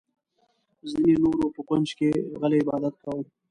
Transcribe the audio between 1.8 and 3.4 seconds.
کې غلی عبادت کاوه.